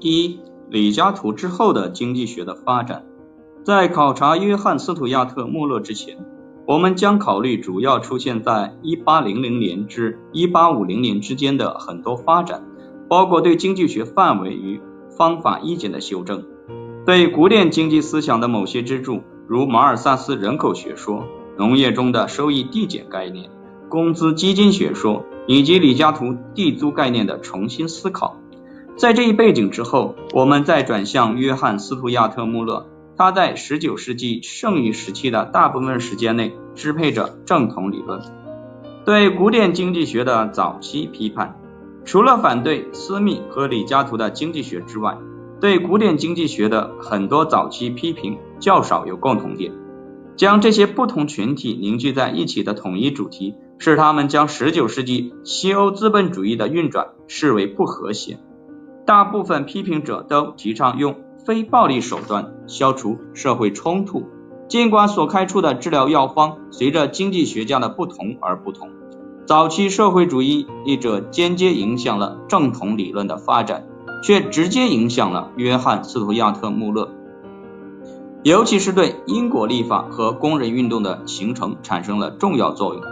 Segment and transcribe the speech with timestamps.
[0.00, 3.04] 一、李嘉图之后的经济学的发展。
[3.64, 6.24] 在考察约翰斯图亚特穆勒之前，
[6.66, 12.64] 我们将考虑主要出现在1800年至1850年之间的很多发展，
[13.08, 14.80] 包括对经济学范围与
[15.16, 16.44] 方法意见的修正，
[17.04, 21.24] 对古典经济思想的某些支柱，如马尔萨斯人口学说、
[21.56, 23.50] 农业中的收益递减概念、
[23.88, 28.36] 工资基金学说以及李嘉图地租概念的重新思考。
[28.98, 32.88] 在这一背景之后，我们再转向约翰斯图亚特穆勒。
[33.16, 38.20] 他在十九世纪剩余时期的大部分时间内支配着正统理论，
[39.04, 41.60] 对古典经济学的早期批判，
[42.04, 45.16] 除了反对斯密和李嘉图的经济学之外，
[45.60, 49.72] 对古典经济学的很多早期批评较少有共同点。
[50.34, 58.38] 将这些不同群体凝聚在一起的统一主题，是他们将十九世纪西欧资本主义的运转视为不和谐。
[59.08, 61.14] 大部分批评者都提倡用。
[61.46, 64.28] 非暴力手段消除社会冲突，
[64.68, 68.90] 尽管所开出的治疗药方随着经济学家的不同而不同。
[69.46, 70.66] 早期社会主义
[71.00, 73.86] 者间接影响了正统理论的发展，
[74.22, 77.08] 却直接影响了约翰斯图亚特穆勒，
[78.42, 83.02] 尤其是对因果立法和工人运动的形成产生了重要作用。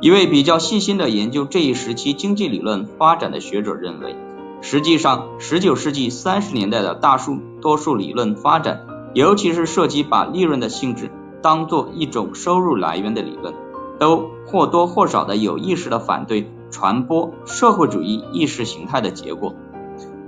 [0.00, 4.16] 一位比较细心的研究这一时期经济理论发展的学者认为。
[4.62, 11.10] 实际上，十九世纪三十年代的大数多数理论发展，尤其是涉及把利润的性质
[11.42, 13.52] 当做一种收入来源的理论，
[13.98, 19.52] 都或多或少的有意识的反对传播社会主义意识形态的结果。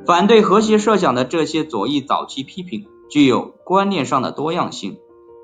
[0.05, 4.99] 反对和谐设想的这些左翼早期批评具有观念上的多样性。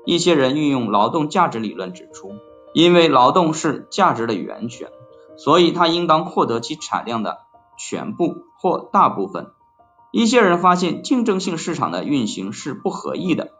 [0.05, 2.31] 一些人运用劳动价值理论指出，
[2.73, 4.89] 因为劳动是价值的源泉，
[5.37, 7.37] 所以它应当获得其产量的。
[7.77, 9.47] 全部或大部分。
[10.11, 13.51] 一些人发现竞争性市场的运行是不合意的，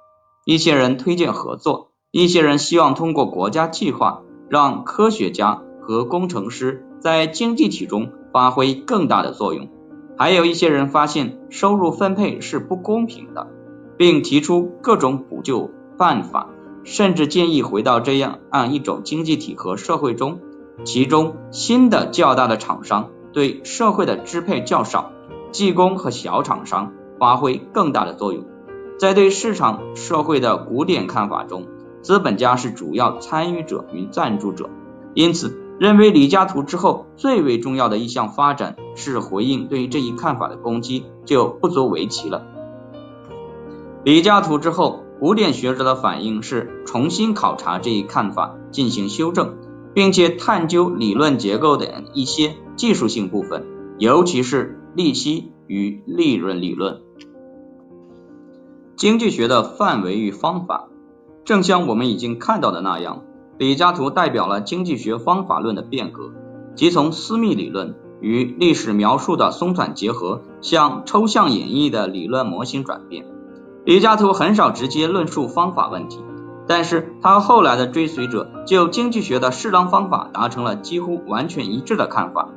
[0.45, 9.69] 一些人推荐合作，一些人希望通过国家计划让科学家和工程师在经济体中发挥更大的作用。
[10.17, 13.47] 还有一些人发现收入分配是不公平的，
[13.97, 16.49] 并提出各种补救办法，
[16.83, 20.41] 甚至建议回到这样按一种经济体和社会中，
[20.83, 23.09] 其中新的较大的厂商。
[23.33, 25.11] 对社会的支配较少，
[25.51, 28.45] 技工和小厂商发挥更大的作用。
[28.99, 31.65] 在对市场社会的古典看法中，
[32.01, 34.69] 资本家是主要参与者与赞助者。
[35.13, 42.45] 因此，认为李嘉图之后最为重要的一项发展是回应对这一看法的攻击，就不足为奇了。
[44.03, 49.55] 李嘉图之后，古典学者的反应是重新考察这一看法，进行修正，
[49.93, 52.55] 并且探究理论结构的一些。
[52.77, 53.67] 技术性部分，
[53.99, 57.01] 尤其是利息与利润理论。
[58.95, 60.87] 经济学的范围与方法，
[61.45, 63.21] 正像我们已经看到的那样，
[63.59, 66.31] 李嘉图代表了经济学方法论的变革，
[66.73, 73.27] 即从私密理论与历史描述的松散结合，向抽象演绎的理论模型转变。
[73.85, 76.19] 李嘉图很少直接论述方法问题，
[76.67, 82.49] 但是他后来的追随者就经济学的适当方法达成了几乎完全一致的看法。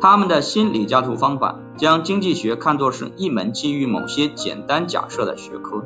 [0.00, 5.84] 他们的新李嘉图方法将经济学看作是一门基于某些简单假设的学科，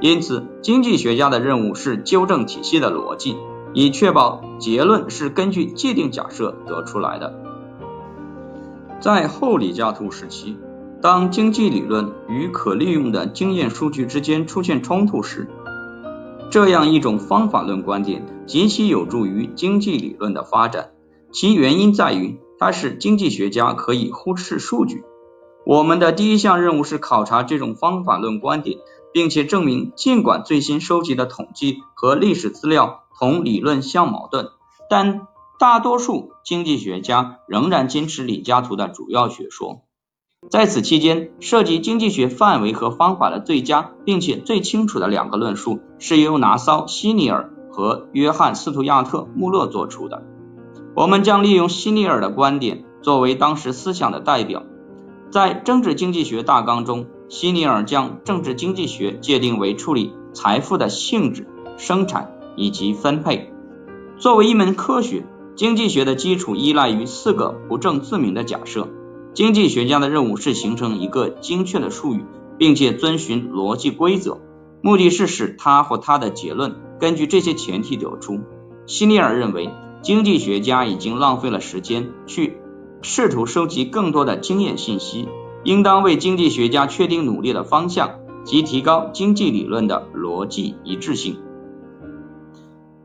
[0.00, 3.36] 因此经济学家的任务是纠正体系的逻辑，
[3.72, 7.38] 以确保结论是根据既定假设得出来的。
[9.00, 10.56] 在后李嘉图时期，
[11.00, 15.48] 当经济理论与可利用的经验数据之间出现冲突时，
[16.52, 20.90] 这样一种方法论观点极其有助于经济理论的发展，
[21.32, 22.38] 其原因在于。
[22.58, 25.02] 它使经济学家可以忽视数据。
[25.64, 28.78] 我们的第一项任务是考察这种方法论观点，
[29.12, 34.50] 并且证明，尽管最新收集的统计和历史资料同理论相矛盾，
[34.90, 35.26] 但
[35.58, 39.80] 大多数经济学家仍然坚持李嘉图的主要学说。
[40.50, 50.22] 在此期间，涉及经济学范围和方法的最佳并且最清楚的两个论述，是由拿骚·希尼尔和约翰·斯图亚特·穆勒做出的。
[50.94, 54.64] 我们将利用希尼尔的观点作为当时思想的代表。
[55.30, 61.46] 在政治经济学大纲中，希尼尔将政治经济学界定为处理财富的性质、
[61.78, 63.50] 生产以及分配。
[64.18, 65.24] 作为一门科学，
[65.56, 68.88] 经济学的基础依赖于四个不证自明的假设。
[69.34, 72.24] 经济学家的任务是形成一个精确的术语，
[72.58, 74.38] 并且遵循逻辑规则，
[74.82, 78.40] 目的是使他或他的结论根据这些前提得出。
[78.86, 79.70] 希尼尔认为。
[80.02, 82.56] 经济学家已经浪费了时间去
[83.02, 85.28] 试图收集更多的经验信息，
[85.62, 91.36] 应当为经济学家确定努力的方向及提高经济理论的逻辑一致性。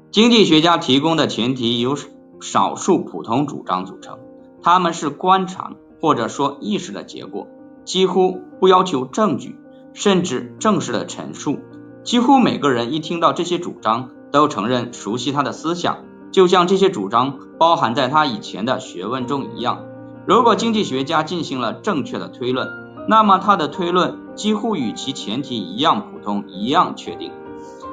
[0.10, 1.96] 经济学家提供的前提由
[2.42, 4.18] 少数普通主张组成，
[4.64, 7.48] 他们是观察或者说意识的结果，
[7.86, 9.56] 几乎不要求证据，
[9.94, 11.60] 甚至正式的陈述。
[12.04, 19.84] 几乎每个人一听到这些主张，都承认熟悉他的思想，就像这些主张包含在他以前的学问中一样。
[20.26, 22.68] 如果经济学家进行了正确的推论，
[23.08, 27.32] 那么他的推论几乎与其前提一样普通，一样确定。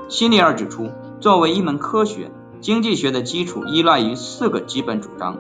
[0.09, 0.91] 希尼尔指出。
[1.21, 2.31] 作为一门科学，
[2.61, 5.39] 经济学的基础依赖于四个基本主张：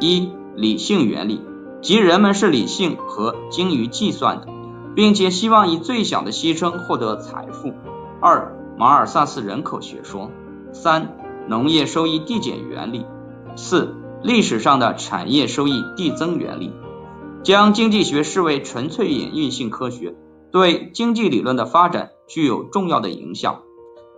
[0.00, 1.40] 一、理性原理，
[1.82, 4.48] 即人们是理性和精于计算的，
[4.94, 7.72] 并且希望以最小的牺牲获得财富；
[8.20, 10.30] 二、马尔萨斯人口学说；
[10.72, 11.16] 三、
[11.48, 13.06] 农业收益递减原理；
[13.56, 16.72] 四、历史上的产业收益递增原理。
[17.42, 20.14] 将经济学视为纯粹演绎性科学，
[20.52, 23.62] 对经济理论的发展具有重要的影响。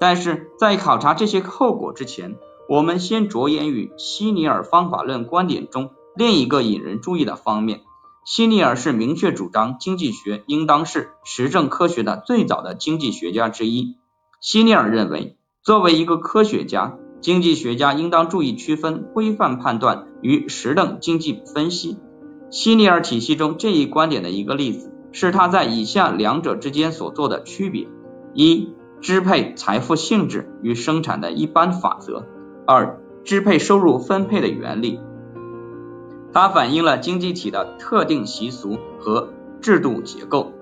[0.00, 2.34] 但是在考察这些后果之前，
[2.68, 7.80] 我们先着眼于希尼尔方法论观点中另一个引人注意的方面。
[8.24, 13.96] 希尼尔是明确主张经济学应当是实证科学的最早的经济学家之一。
[14.40, 21.98] 希尼尔认为，作为一个科学家，经济学家应当注意区分规范判断与实证经济分析。
[22.50, 27.88] 希尼尔体系中这一观点的一个例子是他在以下两者之间所做的区别：
[28.34, 28.72] 一。
[29.00, 32.24] 支配财富性质与生产的一般法则。
[32.64, 35.00] 二、支配收入分配的原理。
[36.32, 39.28] 它反映了经济体的特定习俗和
[39.60, 40.52] 制度结构。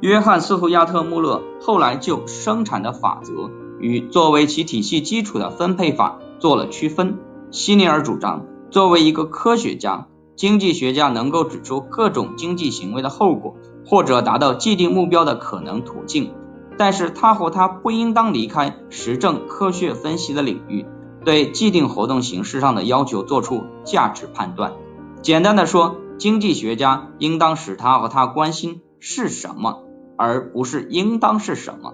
[0.00, 7.18] 约翰斯图亚特穆勒后来就生产的法则与作为其体系基础的分配法做了区分。
[7.50, 10.06] 希尼尔主张，作为一个科学家，
[10.36, 16.32] 经济学家能够指出各种经济行为的后果，或者达到既定目标的可能途径。
[16.78, 20.86] 但是他和他不应当离开实证科学分析的领域，
[21.26, 24.72] 对既定活动形式上的要求做出价值判断。
[25.22, 29.84] 简单的说，经济学家应当使他和他关心是什么，
[30.16, 31.92] 而不是应当是什么。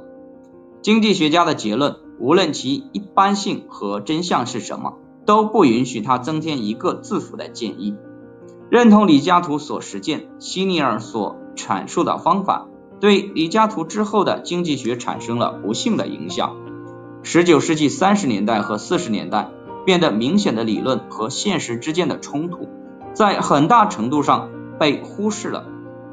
[0.80, 4.94] 经济学家的结论，无论其一般性和真相是什么，
[5.26, 7.96] 都不允许他增添一个字符的建议。
[8.70, 12.68] 认同李嘉图所实践、希尼尔所阐述的方法。
[12.98, 16.56] 对李嘉图之后的经济学产生了不幸的影响。
[17.22, 19.50] 十九世纪三十年代和四十年代
[19.84, 22.68] 变得明显的理论和现实之间的冲突，
[23.16, 25.64] 在很大程度上被忽视了。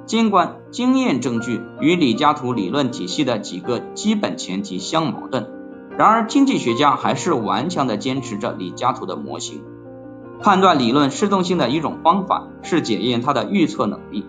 [0.05, 5.49] 尽管经验证据与李嘉图理论体系的几个基本前提相矛盾，
[5.97, 9.63] 然而经济学家还是顽强地坚持着李嘉图的模型。
[10.41, 14.25] 判断理论适动性的一种方法是检验它的预测能力。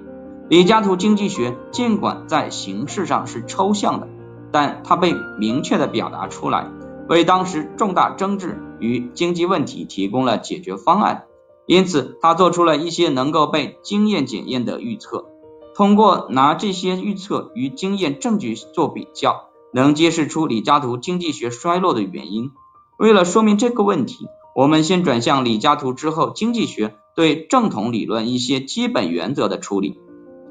[0.48, 4.08] 李嘉图经济学尽管在形式上是抽象的，
[4.50, 6.66] 但它被明确地表达出来，
[7.08, 11.22] 为当时重大争执与经济问题提供了解决方案。
[11.66, 15.26] 因此，他做出了一些能够被经验检验的预测。
[15.74, 22.52] 通过拿这些预测与经验证据做比较，能揭示出李嘉图经济学衰落的原因。
[22.96, 29.98] 为了说明这个问题，我们先转向李嘉图之后经济学对正统理论一些基本原则的处理。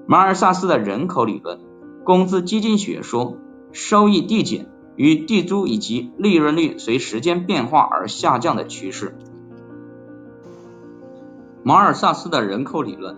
[0.07, 1.61] 马尔萨斯的人口理论、
[2.03, 3.37] 工资基金学说、
[3.71, 9.17] 收益递减与地租以及利润率随时间变化而下降的趋势。
[11.65, 13.15] 马尔萨斯的人口理论，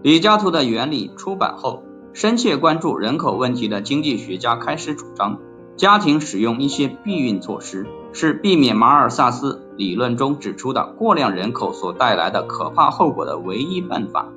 [0.00, 1.82] 李嘉图的原理出版后，
[2.14, 5.38] 深切关注人口问题的经济学家开始主张，
[5.76, 14.28] 家庭使用一些避孕措施是避免马尔萨斯理论中指出的过量人口所带来的可怕后果的唯一办法。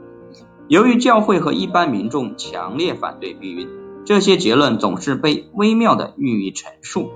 [0.67, 3.69] 由于教会和一般民众强烈反对避孕，
[4.03, 7.11] 这些结论总是被微妙的予以陈述。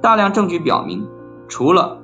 [0.00, 1.08] 大量证据表明，
[1.48, 1.98] 除了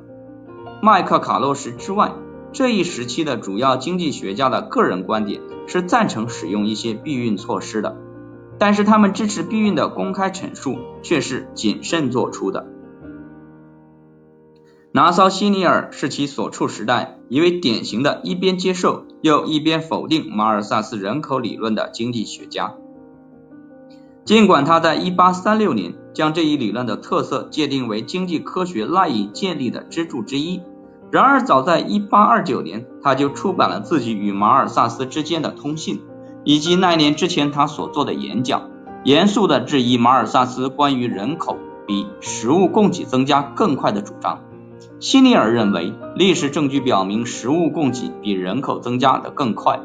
[0.83, 2.11] 麦克卡洛什之外，
[2.52, 7.97] 这一时期的主要经济学家的个人观点是赞成使用一些避孕措施的，
[8.59, 12.66] 但是他们支持避孕的公开陈述却是谨慎做出的。
[14.92, 22.75] 拿骚希尼尔是其所处时代一位典型的一边接受又一边否定马尔萨斯人口理论的经济学家。
[24.25, 30.61] 尽管他在1836年将这一理论的特色界定为经济科学赖以建立的支柱之一，
[31.11, 36.00] 然而早在1829年他就出版了自己与马尔萨斯之间的通信，
[36.45, 38.71] 以及那一年之前他所做的演讲，
[39.05, 44.40] 严肃地质疑马尔萨斯关于人口比食物供给增加更快的主张。
[45.00, 49.81] 希尼尔认为，历史证据表明食物供给比人口增加的更快。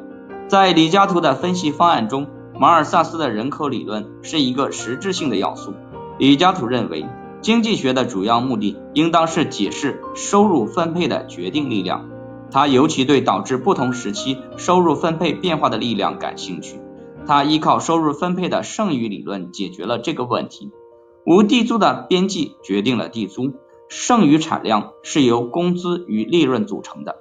[0.47, 2.27] 在李嘉图的分析方案中，
[2.59, 5.73] 马尔萨斯的人口理论是一个实质性的要素。
[6.19, 7.05] 李嘉图认为，
[7.41, 12.09] 经济学的主要目的应当是解释收入分配的决定力量。
[12.51, 16.79] 他尤其对导致不同时期收入分配变化的力量感兴趣。
[17.27, 20.71] 他依靠收入分配的剩余理论解决了这个问题。
[21.25, 23.53] 无地租的边际决定了地租，
[23.89, 27.15] 剩余产量是由工资与利润组成的。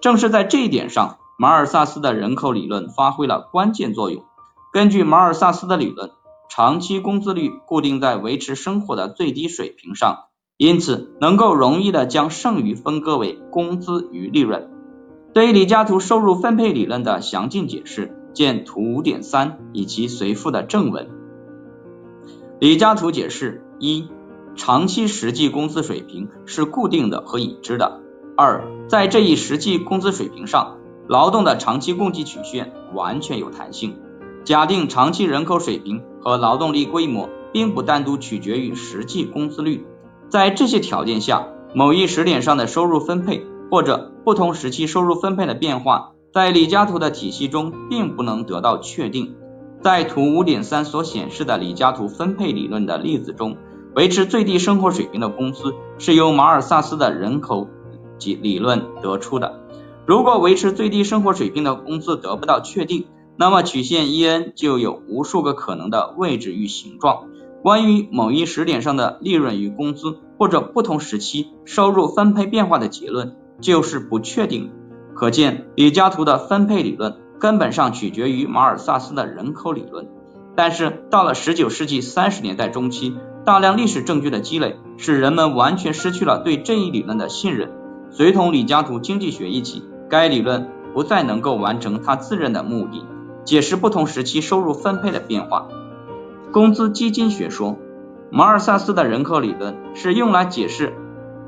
[0.00, 4.24] 正是在这一点上，马尔萨斯的人口理论发挥了关键作用。
[4.72, 6.10] 根据马尔萨斯的理论，
[6.56, 14.70] 长期工资率固定在维持生活的最低水平上，因此能够容易的将剩余分割为工资与利润。
[15.34, 18.16] 对于李嘉图收入分配理论的详尽解释。
[18.32, 21.08] 见图五点三以及随附的正文。
[22.58, 24.08] 李嘉图解释：一、
[24.54, 28.00] 长期实际工资水平是固定的和已知的；
[28.34, 33.96] 二、在这一实际工资水平上，劳动的长期供给曲线完全有弹性。
[34.46, 39.84] 假定长期人口水平和劳动力规模并不单独取决于实际工资率，
[40.28, 46.12] 在这些条件下，某一时点上的收入分配或者不同时期收入分配的变化。
[46.32, 49.34] 在李嘉图的体系中，并不能得到确定。
[49.82, 53.56] 在图五点三所显示的李嘉图分配理论的例子中，
[53.96, 57.66] 维持最低生活水平的工资是由马尔萨斯的人口
[58.16, 59.58] 及理论得出的。
[60.06, 67.24] 如果维持最低生活水平的工资得不到确定，那么曲线 E n 就有无数个可能的位置与形状。
[67.62, 74.70] 关于某一时点上的利润与工资或者不同时期收入分配变化的结论就是不确定。
[75.14, 80.08] 可见，李嘉图的分配理论根本上取决于马尔萨斯的人口理论。
[80.54, 83.14] 但是，到了十九世纪三十年代中期，
[83.44, 87.72] 大量历史证据的积累使人们完全失去了对这一理论的信任。
[88.10, 93.04] 随同李嘉图经济学一起，该理论不再能够完成他自认的目的，
[93.46, 95.68] 解释不同时期收入分配的变化。
[96.52, 97.78] 工资基金学说，
[98.30, 100.94] 马尔萨斯的人口理论是用来解释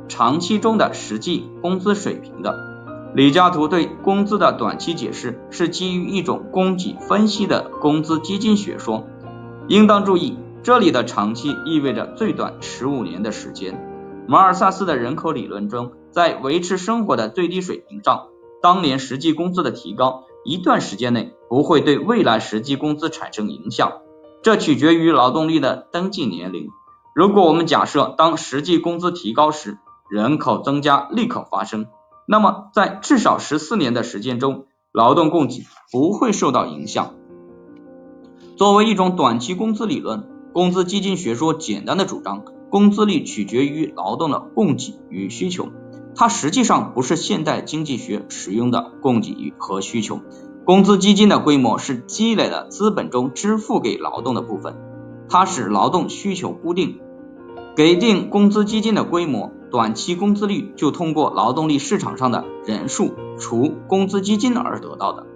[0.08, 2.56] 长期中的实际工资水平的。
[3.14, 9.06] 李嘉图对工资的短期解释是基于一种供给分析的工资基金学说。
[9.66, 14.24] 应当注意，这里的长期意味着最短十五年的时间。
[14.28, 18.28] 马尔萨斯的人口理论中，在维持生活的最低水平上，
[18.62, 23.92] 当年实际工资的提高一段时间内不会对未来实际工资产生影响，
[24.42, 26.68] 这取决于劳动力的登记年龄。
[27.14, 29.78] 如果我们假设当实际工资提高时，
[30.10, 31.86] 人口增加立刻发生。
[32.26, 37.14] 那么，在至少十四年的时间中，劳动供给不会受到影响。
[38.56, 45.68] 作为一种短期工资理论，工资基金学说简单的主张，工资率取决于劳动的供给与需求。
[46.14, 50.20] 它实际上不是现代经济学使用的供给和需求。
[50.68, 54.76] 工资基金的规模是积累的资本中支付给劳动的部分，
[55.26, 57.00] 它使劳动需求固定。
[57.74, 59.50] 给定工资基金的规模。
[59.70, 65.26] 短期工资率就通过劳动力市场上的人数除工资基金而得到的。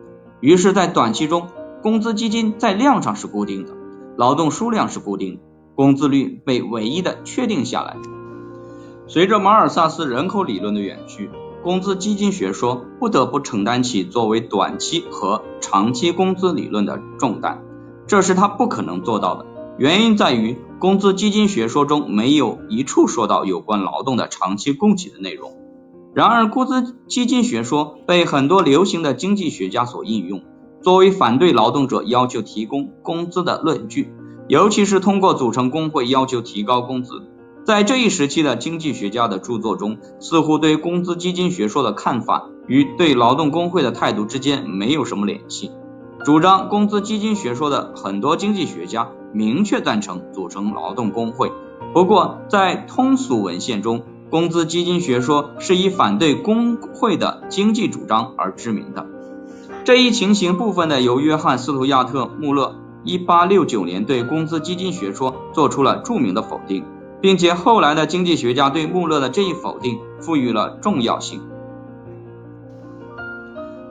[0.40, 1.48] 于是，在短期中，
[1.82, 3.72] 工资基金在量上是固定的，
[4.18, 5.40] 劳动数量是固定，
[5.74, 7.96] 工资率被唯一的确定下来。
[9.06, 11.30] 随着马尔萨斯人口理论的远去，
[11.62, 17.62] 工资基金学说不得不承担起作为短期和长期工资理论的重担，
[18.06, 19.46] 这是他不可能做到的。
[19.78, 20.56] 原因在于。
[20.82, 25.52] 工资基金学说中没有一处说到有关劳动的长期供给的内容。
[26.12, 30.42] 然而，工资基金学说被很多流行的经济学家所应用，
[30.82, 34.12] 作为反对劳动者要求提供工资的论据，
[34.48, 37.22] 尤其是通过组成工会要求提高工资。
[37.64, 45.70] 在这一时期的经济学家的著作中，似乎对工资基金学说的看法与对劳动工会的态度之间没有什么联系。
[46.24, 49.08] 主张工资基金学说的很多经济学家。
[49.34, 51.50] 明确赞成组成劳动工会，
[51.94, 59.06] 不过在通俗文献中，工资基金学说是以反对工会的经济主张而知名的。
[59.84, 62.76] 这一情形部分的由约翰斯图亚特穆勒
[63.06, 66.84] 1869年对工资基金学说做出了著名的否定，
[67.22, 71.40] 并且后来的经济学家对穆勒的这一否定赋予了重要性。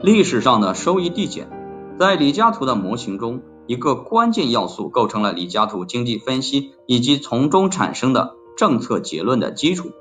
[0.04, 1.50] 历史上的收益递减，
[1.98, 3.42] 在李嘉图的模型中。
[3.68, 9.92] 一个关键要素构成了李嘉图经济分析以及从中产生的政策结论的基础。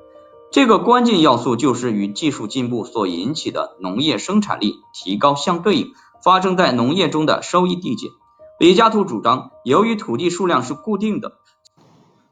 [0.51, 5.93] 这个关键要素就是与技术进步所引起的农业生产力提高相对应，
[6.25, 8.11] 发生在农业中的收益递减。
[8.59, 11.35] 李嘉图主张，由于土地数量是固定的，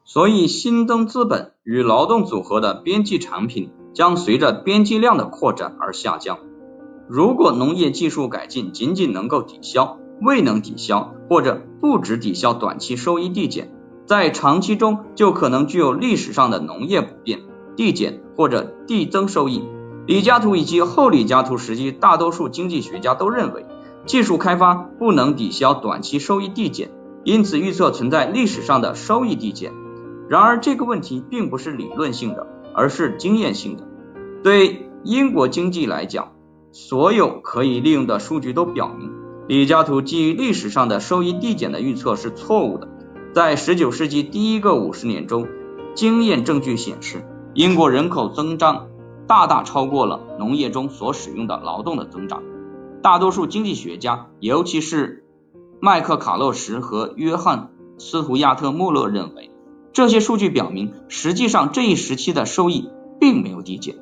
[0.09, 6.39] 所以新增资本与劳动组合的边际产品将随着边际量的扩展而下降。
[7.11, 13.71] 如果农业技术改进仅仅能够抵消未能抵消或者不止抵消短期收益递减，
[14.07, 17.41] 在长期中就可能具有历史上的农业普遍
[17.77, 19.63] 递减或者递增收益。
[20.07, 23.67] 李嘉图以及后李嘉图时期大多数经济学家都认为，
[24.07, 26.91] 技术开发不能抵消短期收益递减，
[27.25, 29.71] 因此预测存在历史上的收益递减。
[30.29, 33.85] 然而这个问题并不是理论性的，而是经验性的。
[34.43, 36.33] 对英国经济来讲，
[36.71, 39.11] 所有可以利用的数据都表明，
[39.47, 42.89] 李嘉图基于历史上的收益递减的预测是错误的。
[43.33, 45.47] 在十九世纪第一个五十年中，
[45.95, 48.89] 经验证据显示，英国人口增长
[49.27, 52.43] 大大超过了农业中所使用的劳动的增长。
[53.03, 55.25] 大多数经济学家，尤其是
[55.81, 59.51] 麦克卡洛什和约翰斯图亚特穆勒认为，
[59.93, 63.97] 这些数据表明，实际上这一时期的收益并没有递减。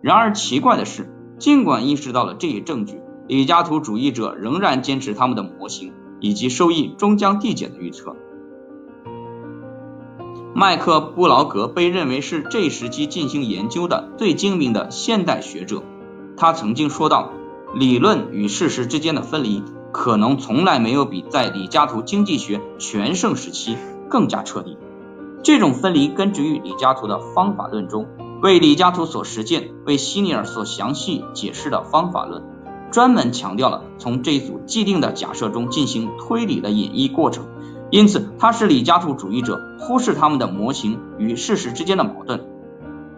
[0.00, 8.16] 然而奇怪的是，尽管意识到了这一证据，李嘉图主义者仍然坚持他们的模型以及收益终将递减的预测。
[10.54, 15.82] 麦克布劳格被认为是这一时期进行研究的最精明的现代学者。
[16.36, 17.32] 他曾经说道
[17.74, 23.76] ：“理论与事实之间的分离，可能从来没有比在李嘉图经济学全盛时期
[24.08, 24.76] 更加彻底。
[25.42, 28.06] 这种分离根植于李嘉图的方法论中。”
[28.42, 32.42] 为李嘉图所实践、为希尼尔所详细解释的方法论，
[32.90, 37.44] 专门强调了从这一组既定的假设中进行推理的演绎过程，
[37.90, 42.46] 因此它使李嘉图主义者忽视他们的模型与事实之间的矛盾，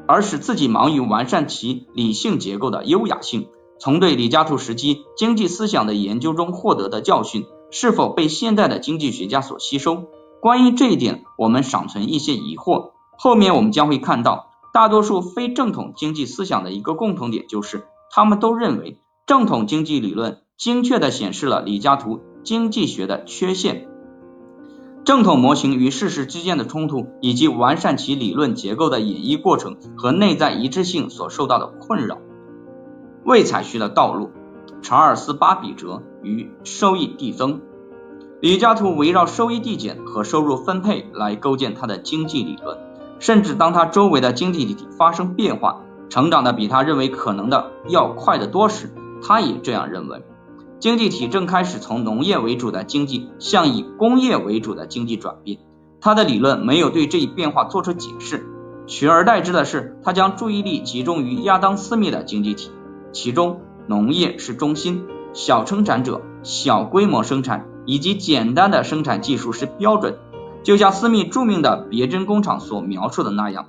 [0.09, 3.47] 而使自己忙于完善其理性结构的优雅性。
[3.79, 10.07] 从对李嘉图时期经济思想的研究中获得的教训，是否被现代的经济学家所吸收？
[10.43, 12.91] 关于这一点，我们尚存一些疑惑。
[13.17, 14.51] 后面我们将会看到。
[14.73, 23.87] 大多数非正统经济思想的一个共同点就是，他们都认为正统经济理论精确地显示了李嘉图经济学的缺陷。
[25.05, 32.19] 正统模型与事实之间的冲突，以及完善其理论结构的演绎过程和内在一致性所受到的困扰，
[33.25, 34.33] 未采取的道路。
[34.81, 37.61] 查尔斯·巴比哲与收益递增。
[38.43, 42.77] 李嘉图围绕收益递减和收入分配来构建他的经济理论。
[43.21, 50.25] 甚至当他周围的经济体发生变化，成长的比他认为可能的要快得多时，他也这样认为。
[50.81, 55.61] 经济体正开始从农业为主的经济向以工业为主的经济转变。
[56.01, 58.45] 他的理论没有对这一变化做出解释，
[58.89, 62.73] 取而代之的是，他将注意力集中于亚当·斯密的经济体，
[63.13, 70.19] 其中农业是中心，小生产者、小规模生产以及简单的生产技术是标准。
[70.63, 73.67] 就像斯密著名的别针工厂所描述的那样，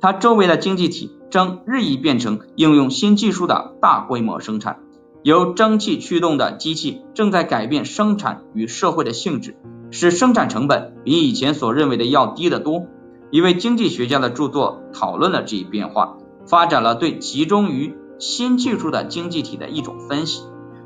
[0.00, 4.80] 它周围的经济体正日益变成应用新技术的大规模生产。
[5.22, 9.54] 由蒸汽驱动的机器正在改变生产与社会的性质，
[9.92, 12.86] 使生产成本比以前所认为的要低得多。
[13.30, 20.42] 一位经济学家的著作讨论了这一变化，发展了对集中于新技术的经济体的一种分析。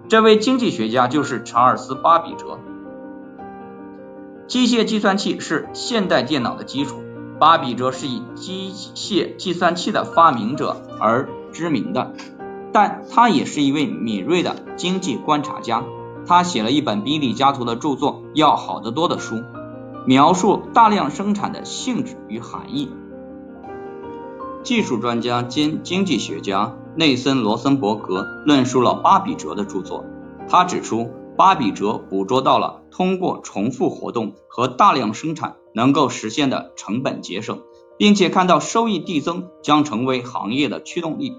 [0.09, 2.61] 这位经济学家就是查尔斯·巴比哲。
[4.47, 7.03] 机械计算器是现代电脑的基础。
[7.41, 12.13] 巴比哲是以机械计算器的发明者而知名的，
[12.73, 15.83] 但他也是一位敏锐的经济观察家。
[16.25, 19.43] 他写了一本比李嘉图的著作要好得多的书，
[20.07, 22.91] 描述大量生产的性质与含义。
[24.63, 30.05] 技术专家兼经济学家内森·罗森伯格论述了巴比哲的著作。
[30.49, 31.09] 他指出。
[31.37, 37.61] 巴比哲捕捉到了通过重复活动和大量生产能够实现的成本节省，
[37.99, 41.35] 并且看到收益递增将成为行业的驱动力。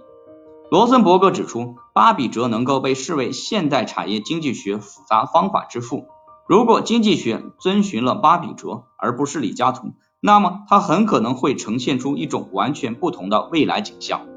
[0.69, 6.05] 罗森伯格指出，巴比哲能够被视为现代产业经济学复杂方法之父。
[6.47, 14.27] 如果经济学遵循了巴比哲而不是李嘉图，那么它很可能会呈现出一种完全不同的未来景象。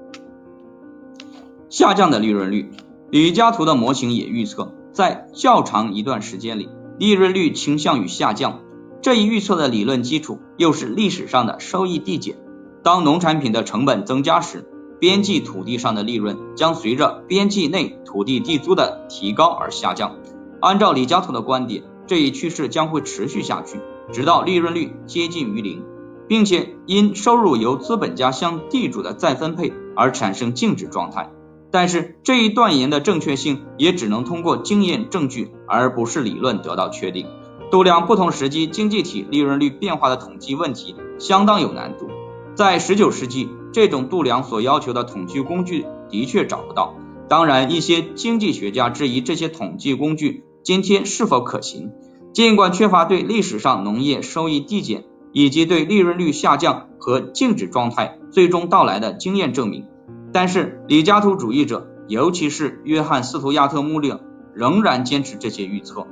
[1.71, 2.69] 下降的利润率，
[3.11, 4.75] 李嘉图的模型也预测。
[4.91, 8.63] 在较长一段时间里，利润率倾向于下降。
[9.03, 12.37] 这一预测的理论基础又是历史上的收益递减。
[12.83, 20.17] 当农产品的成本增加时，边际土地上的利润将随着边际内土地地租的提高而下降。
[20.61, 23.79] 按照李嘉图的观点，这一趋势将会持续下去，
[24.13, 25.85] 直到利润率接近于零，
[26.27, 31.31] 并且因收入由资本家向地主的再分配而产生静止状态。
[31.71, 37.27] 但是这一断言的正确性也只能通过经验证据而不是理论得到确定。
[37.71, 42.09] 度量不同时期经济体利润率变化的统计问题相当有难度。
[42.57, 46.97] 在十九世纪，这种度量所要求的统计工具的确找不到。
[47.29, 51.93] 当然，一些经济学家质疑这些统计工具今天是否可行？
[52.33, 59.87] 尽管缺乏对历史上农业收益递减以及对利润率下降和静止状态最终到来的经验证明，
[60.33, 64.21] 但是李嘉图主义者，尤其是约翰斯图亚特穆勒，
[64.55, 66.07] 仍然坚持这些预测。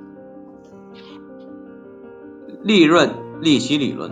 [2.63, 4.11] 利润利息理论，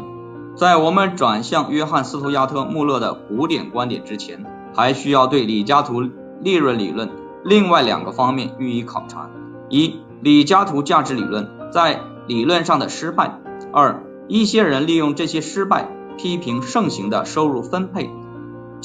[0.55, 6.03] 在我们转向约翰斯图亚特穆勒的古典观点之前，还需要对李嘉图
[6.41, 7.11] 利润理论
[7.45, 9.29] 另外两个方面予以考察：
[9.69, 13.41] 一、李嘉图价值理论在理论上的失败；
[13.73, 18.09] 二、一些人利用这些失败批评盛行的收入分配。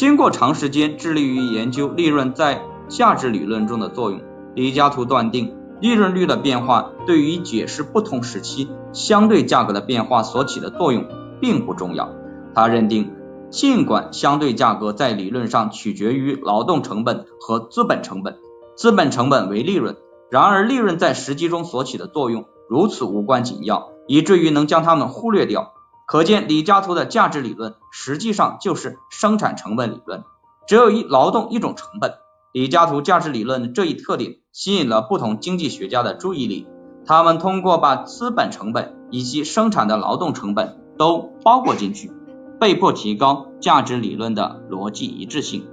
[0.01, 4.19] 经过长时间致力于研究利润在价值理论中的作用，
[4.55, 5.55] 李嘉图断定。
[5.79, 11.05] 利润率的变化对于解释不同时期相对价格的变化所起的作用
[11.39, 12.09] 并不重要。
[12.55, 13.11] 他认定，
[13.51, 18.39] 尽管相对价格在理论上取决于劳动成本和资本成本，
[18.75, 19.97] 资本成本为利润，
[20.31, 25.73] 然而利润在实际中所起的作用如此无关紧要，以至于能将它们忽略掉。
[26.11, 30.25] 可见，李嘉图的价值理论实际上就是生产成本理论，
[30.67, 32.15] 只有一劳动一种成本。
[32.51, 36.67] 李嘉图价值理论的这一特点吸引了不同经济学家的注意力，
[37.05, 42.11] 他们通过把资本成本以及生产的劳动成本都包括进去，
[42.59, 45.65] 被迫提高价值理论的逻辑一致性。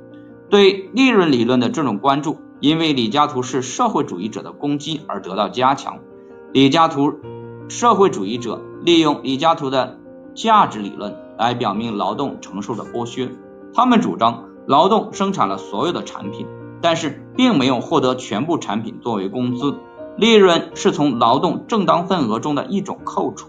[0.48, 5.98] 对利润理论的这种关注，因为李嘉图是社会主义者的攻击而得到加强。
[6.52, 7.14] 李嘉图
[7.68, 9.98] 社会主义者利用李嘉图的
[10.38, 13.28] 价值理论来表明劳动承受的剥削，
[13.74, 16.46] 他们主张劳动生产了所有的产品。
[16.80, 19.74] 但是并没有获得全部产品作为工资，
[20.16, 23.48] 利润是从劳动正当份额中的一种扣除。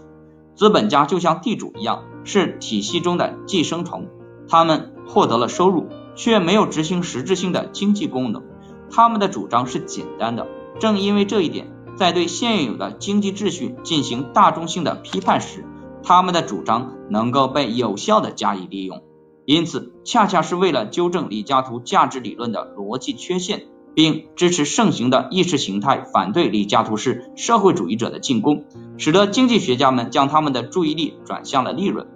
[0.56, 4.08] 资本家就像地主一样，是体系中的寄生虫，
[4.48, 8.42] 他们获得了收入，却没有执行实质性的经济功能。
[8.90, 10.48] 他们的主张是简单的，
[10.80, 15.64] 正因为这一点，在对现有的经济秩序进行大众性的批判时，
[16.02, 19.02] 他们的主张能够被有效的加以利用。
[19.46, 28.64] 因此，恰恰是为了纠正李嘉图价值理论的逻辑缺陷，并支持盛行的意识形态反对李嘉图式社会主义者的进攻，
[28.96, 32.06] 使得经济学家们将他们的注意力转向了利润。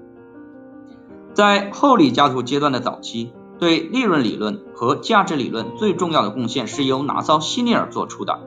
[1.33, 8.39] 在后李嘉图阶段的早期，对利润理论和价值理论最重要的贡献是由拿骚·希尼尔做出的。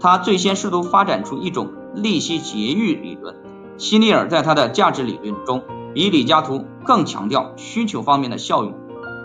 [0.00, 3.36] 他最先试图发展出一种利息节约理论。
[3.76, 5.62] 希尼尔在他的价值理论中。
[5.94, 8.74] 比李嘉图更强调需求方面的效用，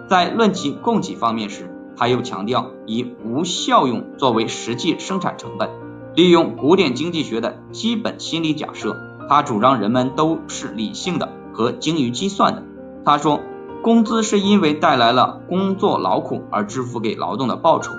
[0.07, 5.67] 在论其供给方面时，他又强调以无效用作为实际生产成本。
[6.13, 8.95] 利用古典经济学的基本心理假设，
[9.27, 12.63] 他主张人们都是理性的和精于计算的。
[13.03, 13.41] 他说，
[13.81, 17.93] 工资是因为带来了工作劳苦而支付给劳动的报酬。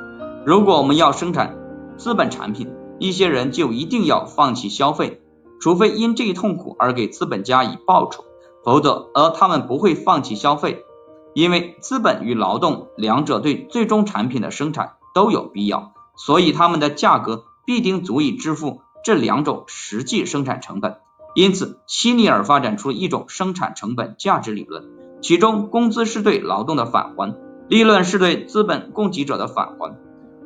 [0.46, 1.56] 如果我们要生产
[1.96, 5.19] 资本产品，一些人就一定要放弃消费，
[5.60, 8.24] 除非因这一痛苦而给资本家以报酬。
[8.62, 10.84] 否则，而他们不会放弃消费，
[11.32, 20.96] 因为资本与劳动两者对最终产品的生产都有必要，所以他们的价格必定足以支付这两种实际生产成本。
[21.34, 24.84] 因此，希尼尔发展出一种生产成本价值理论，
[25.22, 27.34] 其中工资是对劳动的返还，
[27.66, 29.96] 利润是对资本供给者的返还。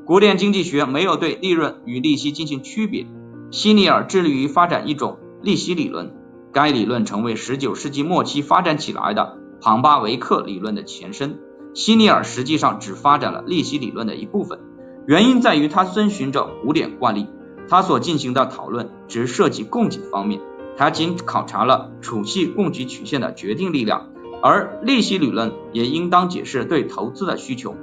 [0.06, 3.06] 古典经济学没有对利润与利息进行区别。
[3.50, 6.14] 希尼尔致力于发展一种利息理论。
[6.52, 11.40] 该理论成为19世纪末期发展起来的庞巴维克理论的前身。
[11.74, 14.60] 希尼尔实际上只发展了利息理论的一部分，
[15.08, 17.26] 原因在于他遵循着古典惯例，
[17.68, 20.40] 他所进行的讨论只涉及供给方面，
[20.76, 27.74] 他仅考察了储蓄供给曲线的决定力量，而利息理论也应当解释对投资的需求。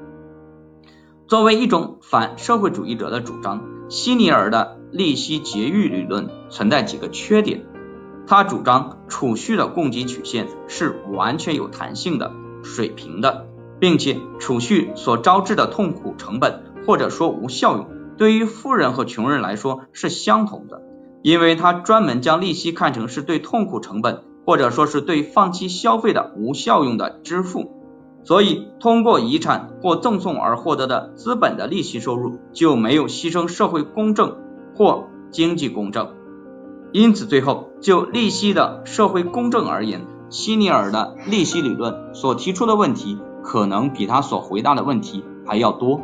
[1.27, 7.65] 作为一种反社会主义者的主张，希尼尔的利息节约理论存在几个缺点。
[8.27, 12.31] 他主张储蓄的供给曲线是完全有弹性的、
[12.63, 13.47] 水平的，
[13.79, 20.81] 并且储蓄所招致的痛苦成本或者说无效用，对于富人和穷人来说是相同的，
[21.23, 27.71] 因为他专门将利息看成是对痛苦成本或者说是对放弃消费的无效用的支付，
[28.23, 34.37] 所以通过遗产或赠送而获得的资本的利息收入就没有牺牲社会公正
[34.75, 36.13] 或经济公正。
[36.91, 46.01] 因此，最后就利息的社会公正而言，希尼尔的利息理论所提出的问题，可能比他所回答的问题还要多。